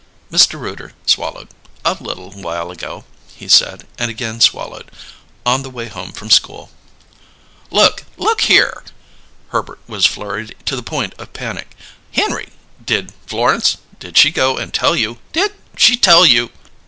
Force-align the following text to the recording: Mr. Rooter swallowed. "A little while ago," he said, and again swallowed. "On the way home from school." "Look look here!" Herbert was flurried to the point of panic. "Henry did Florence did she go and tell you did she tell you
Mr. 0.31 0.59
Rooter 0.59 0.93
swallowed. 1.05 1.47
"A 1.85 1.93
little 1.93 2.31
while 2.31 2.71
ago," 2.71 3.05
he 3.35 3.47
said, 3.47 3.85
and 3.99 4.09
again 4.09 4.41
swallowed. 4.41 4.89
"On 5.45 5.61
the 5.61 5.69
way 5.69 5.89
home 5.89 6.11
from 6.11 6.31
school." 6.31 6.71
"Look 7.69 8.05
look 8.17 8.41
here!" 8.41 8.83
Herbert 9.49 9.77
was 9.85 10.07
flurried 10.07 10.55
to 10.65 10.75
the 10.75 10.81
point 10.81 11.13
of 11.19 11.33
panic. 11.33 11.75
"Henry 12.13 12.49
did 12.83 13.13
Florence 13.27 13.77
did 13.99 14.17
she 14.17 14.31
go 14.31 14.57
and 14.57 14.73
tell 14.73 14.95
you 14.95 15.19
did 15.33 15.53
she 15.77 15.95
tell 15.97 16.25
you 16.25 16.49